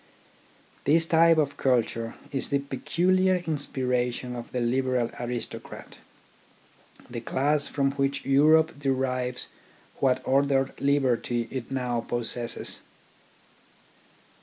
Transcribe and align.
His 0.83 1.05
type 1.05 1.37
of 1.37 1.57
culture 1.57 2.15
is 2.31 2.49
the 2.49 2.57
peculiar 2.57 3.35
inspiration 3.45 4.35
of 4.35 4.51
the 4.51 4.59
liberal 4.59 5.11
aristocrat, 5.19 5.99
the 7.07 7.21
class 7.21 7.67
from 7.67 7.91
which 7.91 8.25
Europe 8.25 8.79
derives 8.79 9.49
what 9.99 10.23
ordered 10.27 10.73
liberty 10.81 11.47
it 11.51 11.69
now 11.69 12.01
possesses. 12.01 12.79